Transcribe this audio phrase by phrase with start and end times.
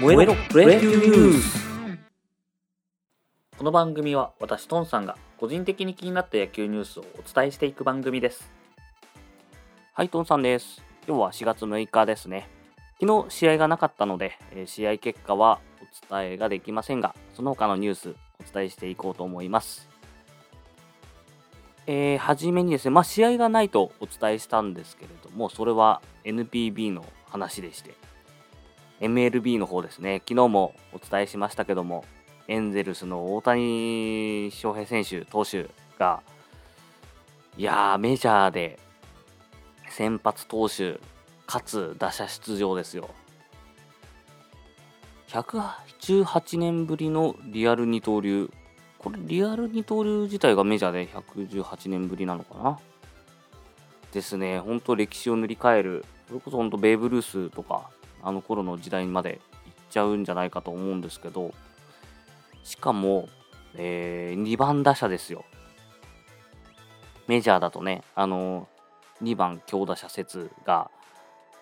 [0.00, 1.64] 燃えろプロ野球ニュース
[3.56, 8.50] この番組は私トンさんが個人的に気になった野球ニュースをお伝えしていく番組です。
[9.92, 10.82] はいトンさんです。
[11.06, 12.48] 今日は4月6日ですね。
[13.00, 15.60] 昨日試合がなかったので、えー試合結果は
[16.10, 19.88] お伝えができませんがその他のニュースお伝えしていこうと思います。
[21.86, 27.94] えー、初めにですね、まあ、試合がないとお伝えしたんですけれども、それは NPB の話でして、
[29.00, 32.04] MLB の方ですね、昨日もお伝えしましたけども、
[32.48, 36.22] エンゼルスの大谷翔平選手、投手が、
[37.56, 38.78] いやー、メジャーで
[39.88, 41.00] 先発投手、
[41.46, 43.10] かつ打者出場ですよ。
[45.28, 48.50] 118年ぶりのリアル二刀流。
[48.98, 52.78] これ、リアル二刀流自体がメジャーで118年ぶりなのかな？
[54.12, 54.60] ですね。
[54.60, 56.04] 本当歴史を塗り替える。
[56.28, 57.90] それこそ本当ベーブ・ルースとか、
[58.24, 61.52] あの頃の時代まで行っちゃうんじゃないかと思うんですけど、
[62.62, 63.28] しかも、
[63.76, 65.44] えー、2番打者ですよ。
[67.26, 68.68] メジャーだとね、あの
[69.22, 70.90] 2番強打者説が、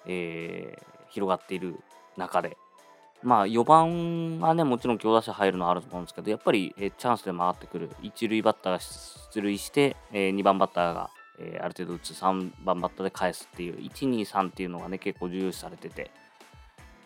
[0.07, 1.79] えー広がっている
[2.17, 2.57] 中で、
[3.23, 16.11] まあ4番はね、もちろん強打者入るのはあると思うんですけど、やっぱり、えーチャンスで回ってくる、一塁バッターが出塁して、え2番バッターが、えある程度打つ、3番バッターで返すっていう、1、2、3っていうのがね、結構重視されてて、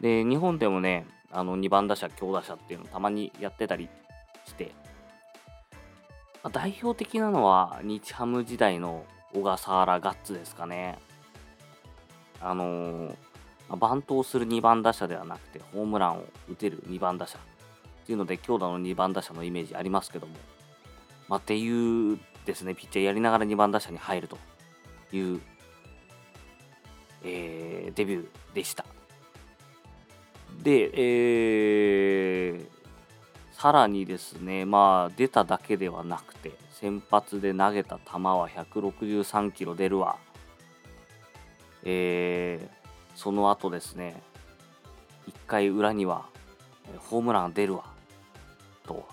[0.00, 3.89] で、日本でもね、あの2番打者、強打者っていうのたまにやってたり
[4.47, 4.72] して、
[6.42, 10.98] まあ代表的なのは日ハム時代の小笠原ガッツですかね。
[12.41, 13.17] あのー
[13.69, 17.41] まあバントをする2番打者ではなくて、ホームランを打てる2番打者っ
[18.06, 20.34] ていうので、強打の2番打者のイメージありますけども、
[21.28, 24.39] まあ、っていうですね、ピッチャーやりながら2番打者に入ると
[25.12, 25.41] いう、
[27.24, 28.84] えーデビューでした。
[30.67, 32.77] で、えー
[33.53, 40.18] さらにですね、まあ、出ただけではなくて、先発で投げた球は163キロ出るわ。
[41.85, 42.77] えー
[43.14, 44.20] その後ですね、
[45.29, 46.27] 1回裏には、
[46.98, 47.85] ホームラン出るわ。
[48.86, 49.07] と、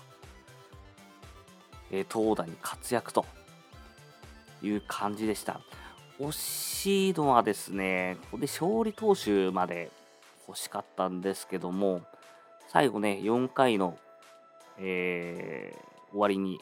[1.92, 3.24] えー投打に活躍と
[4.60, 5.60] いう感じでした。
[6.18, 9.90] 惜しいのはですね、ここで勝利投手まで
[10.46, 12.02] 欲しかったんですけども、
[12.68, 13.98] 最後ね、4回の、
[14.78, 16.60] えー終わりに、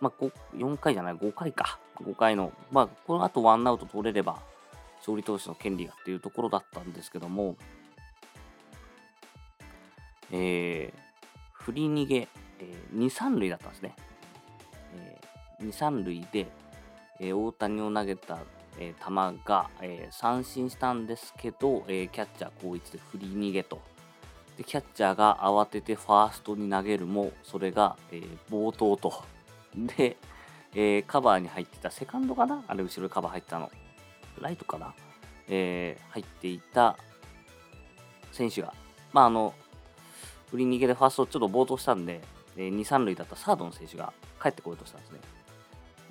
[0.00, 0.24] まあ、
[0.56, 1.78] 4回じゃない、5回か。
[2.02, 4.40] 5回の、まあ、この後ワンアウト取れれば、
[4.98, 7.56] 勝利投手の権利がっていうところだったんですけども、
[10.32, 11.04] えー
[11.52, 13.94] 振り逃げ、えー2、3塁だったんですね。
[14.96, 16.46] えー2、3塁で、
[17.20, 18.38] えー大谷を投げた、
[18.78, 23.80] えー球が、えー三振したんですけど、えーキャッチャー後一で振り逃げと。
[24.56, 29.12] で、キャッチャーが慌ててファーストに投げるも、それが、えー暴投と。
[29.74, 30.16] で、
[30.74, 32.64] えカバーに入ってた、セカンドかな？
[32.66, 33.70] あれ、後ろにカバー入ったの。
[34.40, 34.94] ライトかな？
[35.48, 36.96] え入っていた
[38.32, 38.74] 選手が、
[39.12, 39.54] まあ、あの、
[40.50, 42.20] 振り逃げでファーストちょっと暴投したんで、
[42.56, 44.12] えー2、3塁だったサードの選手が
[44.42, 45.20] 帰ってこようとしたんですね。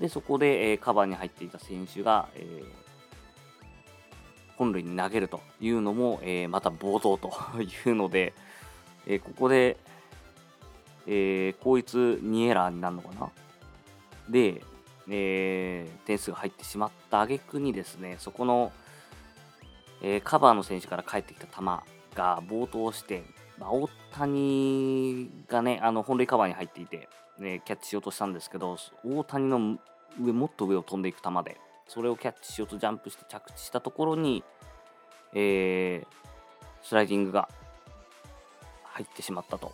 [0.04, 2.66] で、そこで、えーカバーに入っていた選手が、えー
[4.58, 7.32] 本塁に投げるというのも、えーまた暴投と
[7.62, 8.34] いうので、
[9.08, 9.78] えーここで、
[11.08, 13.32] えー、こいつ2エラーになるのかな？
[14.30, 14.62] で、
[15.10, 18.74] えー点数が入ってしまった挙句にですね、そこの、
[20.02, 21.66] えーカバーの選手から返ってきた球
[22.14, 23.24] が暴投して、
[23.58, 27.08] まあ、大谷がね、あの本塁カバーに入っていて、
[27.40, 29.80] ね、キャッチしようとしたんですけど、大谷の
[30.20, 31.58] 上、もっと上を飛んでいく球で、
[31.88, 34.44] それをキャッチしようとジャンプして着地したところに、
[35.34, 36.08] えー
[36.86, 37.48] スライディングが
[38.84, 39.74] 入ってしまったと。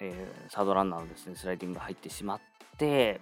[0.00, 2.40] えーサードランナーのですね、スライディングが入ってしまっ
[2.78, 3.20] て、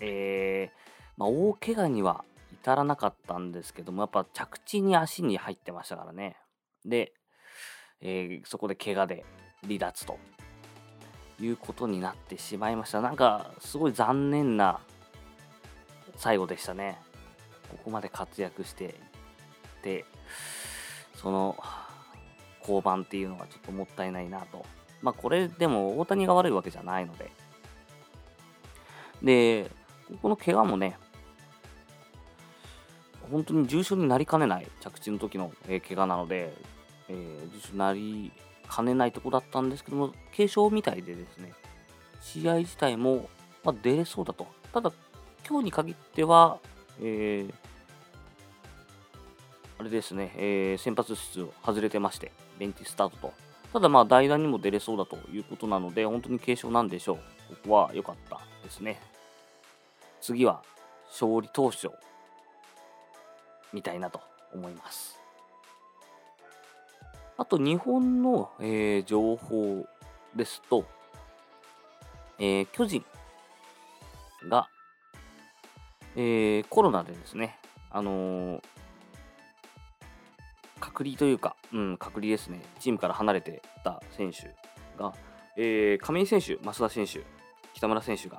[0.00, 6.36] えーまあ、大怪我には至らなかったんですけども、やっぱ着地に足に入ってましたからね。
[6.84, 7.12] で、
[8.00, 9.24] えそこで怪我で
[9.62, 10.18] 離脱と
[11.40, 13.00] いうことになってしまいました。
[13.00, 14.80] なんか、すごい残念な
[16.18, 16.98] 最後でしたね。
[17.70, 18.94] ここまで活躍して
[19.82, 20.04] で、
[21.14, 21.56] その
[22.60, 24.66] 降板っていうのがちょっともったいないなと。
[25.00, 27.30] まあこれでも大谷が悪いわけじゃないので。
[29.22, 29.70] で、
[30.08, 30.98] ここの怪我もね、
[33.30, 36.52] 本当に重症になりかねない着地の時の、えー怪我なので、
[37.08, 38.32] えー重症になり
[38.66, 41.52] かねないとこだったんですけども、軽症みたいでですね、
[42.20, 43.28] 試合自体も、
[43.64, 44.46] まあ、出れそうだと。
[44.72, 44.92] ただ、
[45.48, 46.58] 今日に限っては、
[47.00, 47.54] えー
[49.80, 53.32] あれですね、えー先発出場外れてまして、ベンチスタートと。
[53.72, 57.16] ただまあ代打にも出れそうだということなので、本当に軽症なんでしょう。
[57.16, 57.22] こ
[57.68, 59.00] こは良かったですね。
[60.20, 60.62] 次は
[61.06, 61.94] 勝利投手を
[63.72, 64.20] 見たいなと
[64.52, 65.20] 思います。
[67.36, 69.86] あと日本の、えー情報
[70.34, 70.84] ですと、
[72.40, 73.04] えー巨人
[74.48, 74.68] が、
[76.20, 77.56] えーコロナでですね、
[77.92, 78.62] あのー
[80.80, 84.54] 隔離というか、うん、隔離ですね、チームから離れてた選手
[85.00, 85.12] が、
[85.56, 87.24] えー亀井選手、増田選手、
[87.72, 88.38] 北村選手が、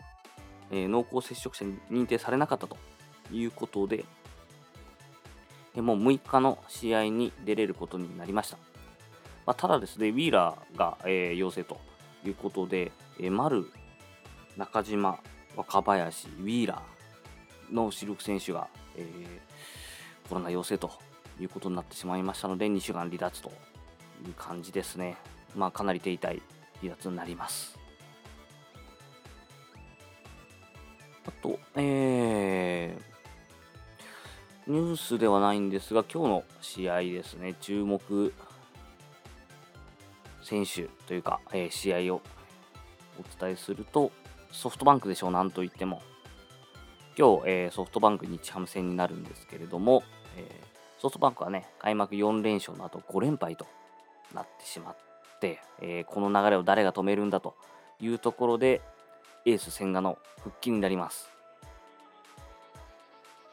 [0.72, 2.76] えー濃厚接触者に認定されなかったと
[3.32, 4.04] いうことで、
[5.74, 8.58] えもう6日の試合に出れることになりました。
[9.46, 11.80] まあ、ただですね、ウィーラーが、えー陽性と
[12.26, 12.92] いうことで、
[13.22, 13.72] えー丸、
[14.58, 15.18] 中島、
[15.56, 16.99] 若林、ウィーラー
[17.72, 19.40] の主力選手が、えー
[20.30, 20.92] コロナ陽性と
[21.40, 25.18] いうことになってしまいましたので、2週間離脱という感じですね。
[25.56, 26.42] まあ、かなり手痛い
[26.82, 27.78] 離脱になります。
[31.26, 38.34] あと、えー、ニュースではないんですが、今日の試合ですね、注目
[40.44, 42.22] 選手というか、えー試合を
[43.20, 44.12] お伝えすると、
[44.52, 46.04] ソフトバンクでしょう、なんといっても。
[47.20, 50.04] 今日、えーソフトバンク日ハム戦になるんですけれども、
[50.38, 53.68] えーソフトバンクはね、開幕4連勝の後5連敗と
[54.34, 54.96] なってしまっ
[55.42, 57.56] て、えーこの流れを誰が止めるんだと
[58.00, 58.80] いうところで、
[59.46, 61.30] エース千賀の復帰になります。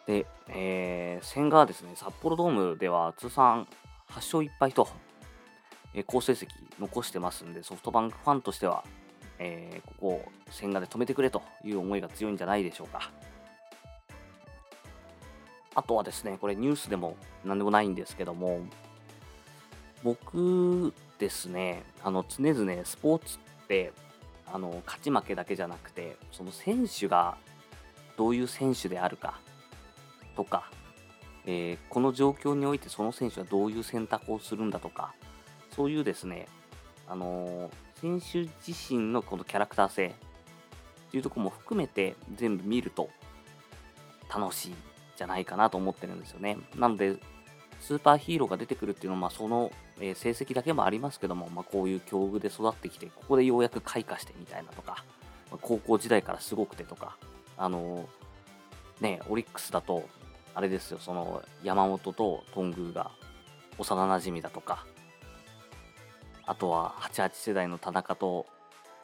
[0.07, 3.67] で、えー千賀はですね、札幌ドームでは通算
[4.11, 4.87] 8勝1敗と、
[5.93, 6.47] えー好成績
[6.79, 8.85] 残してますんで、ソフトバンクファンとしては、
[9.41, 13.11] えーここを千賀で止めてくれという思いが強いんじゃないでしょうか。
[15.77, 18.61] あとはですね、これニュースでも何でもないんですけども、
[20.03, 23.93] 僕ですね、あの常々スポーツって
[24.47, 27.37] あの勝ち負けだけじゃなくて、その選手が
[28.17, 29.39] どういう選手であるか
[30.35, 30.71] とか、
[31.45, 35.13] えーこの状況においてその選手はどういう選択をするんだとか、
[35.75, 36.49] そういうですね、
[37.07, 37.71] あのー
[38.01, 40.13] 選手自身のこのキャラクター性っ
[41.11, 43.09] ていうところも含めて全部見ると
[44.35, 44.75] 楽しい
[45.17, 46.59] じゃないかなと思ってるんですよね。
[46.77, 47.17] なので、
[47.81, 49.71] スーパーヒーローが出てくるっていうのは、まあ、その、
[50.01, 55.05] え成績だけもありますけども、まあ、こういう境遇で育ってきて、ここでようやく開花してみたいなとか、
[55.51, 57.17] まあ高校時代からすごくてとか、
[57.57, 60.09] あのーね、オリックスだと、
[60.55, 63.11] あれですよ、その山本と頓宮が
[63.79, 64.87] 幼なじみだとか、
[66.47, 68.47] あとは88世代の田中と、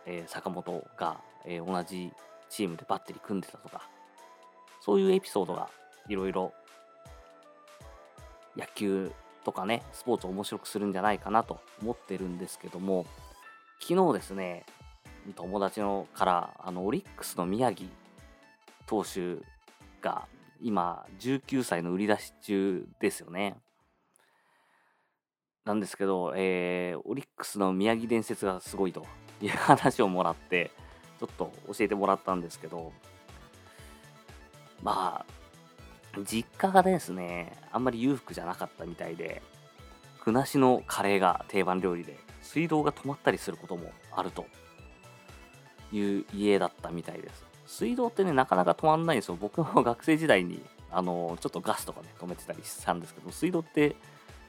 [0.07, 2.13] えー坂本が、えー同じ
[2.49, 3.89] チームでバッテリー組んでたとか、
[4.81, 5.69] そういうエピソードが
[6.09, 6.53] いろいろ
[8.57, 9.13] 野球
[9.45, 13.07] とかね、スポーツを面白くするんじゃないかなと思ってるんですけども、
[13.81, 14.65] 昨日ですね、
[15.35, 17.89] 友達のから、あの、オリックスの宮城
[18.87, 19.43] 投手
[20.01, 20.27] が
[20.61, 23.57] 今19歳の売り出し中ですよね。
[25.65, 29.07] なんですけど、えーオリックスの宮城伝説がすごいと
[29.41, 30.71] いう話をもらって、
[31.19, 32.93] ちょっと教えてもらったんですけど、
[34.83, 35.42] まあ、
[36.21, 39.43] 実家がですね、あんまり裕福じゃなかったみたいで、
[40.25, 44.47] 具なしのカレーが定番料理で、水道が止まったりすることもあると
[45.91, 47.45] いう家だったみたいです。
[47.67, 49.39] 水道ってね、なかなか止まんないんですよ。
[49.41, 53.97] 僕も学生時代に、あの、ちょっとガスとかね、止めてたりしたんですけど、水道って、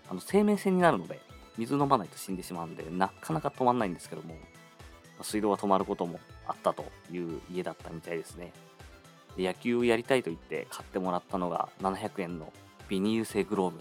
[0.09, 1.21] あの生命線になるので、
[1.57, 4.35] 水飲まないと死んでしまうんで、なかなか止まんないんですけども、
[5.21, 8.51] 水道が止まることもあったという家だったみたいですね。
[9.37, 12.51] で野球をやりたいと言って買ってもらったのが700円の
[12.87, 13.79] ビニール製グローブ。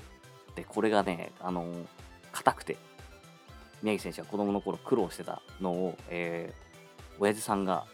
[0.54, 1.66] で、これがね、あの
[2.32, 2.76] 硬くて、
[3.82, 7.85] 宮城選手が子供の頃苦労してたのを、えー、親父さんが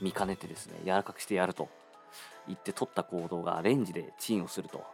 [0.00, 1.68] 見かねてですね、柔らかくしてやると
[2.46, 4.84] 言って取った行動がレンジでチンをすると。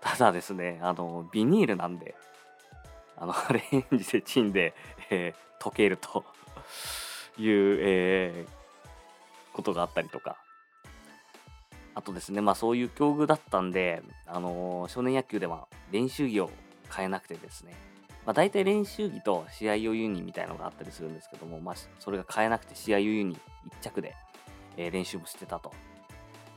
[0.00, 2.14] ただですね、あの、ビニールなんで、
[3.16, 4.74] あの、 レンジでチンで、
[5.10, 6.24] えー溶けると
[7.36, 8.58] いう、えー
[9.58, 10.36] ことがあったりとか。
[11.98, 16.50] あとですね、まあそういう境遇だったんで、あのー少年野球では練習着を
[16.96, 17.74] 変えなくてですね、
[18.24, 23.36] まあ大体練習着と試合用ユニみたいのがあったりするんですけども、まあそれが変えなくて試合用ユニ
[23.66, 24.14] 一着で、
[24.76, 25.72] えー練習もしてたと。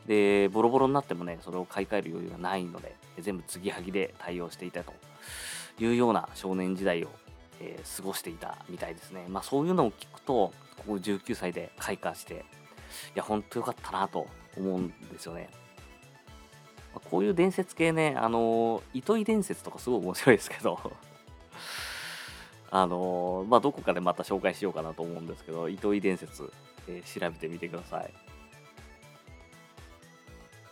[0.05, 4.93] で、ボロボロになってもね、それを買い替える余裕がないので、全部継ぎはぎで対応していたと
[5.79, 7.07] いうような少年時代を、
[7.59, 9.25] えー過ごしていたみたいですね。
[9.27, 12.45] まあそういうのを聞くと、ここ19歳で開花して、
[13.15, 15.49] いや、本当よかったなと思うんですよね。
[16.93, 20.79] まこういう伝説系ね、あの糸井伝説とかすごい面白いですけど
[22.69, 26.51] あのまあ、どこかでまた紹介しようかなと思うんですけど、糸井伝説、
[26.87, 28.13] えー、調べてみてください。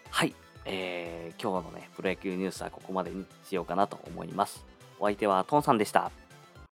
[0.10, 0.34] はい、
[0.64, 4.66] えー、今日のね、プロ野球ニュースはここまでにしようかなと思います。
[4.98, 6.10] お相手はトンさんでした。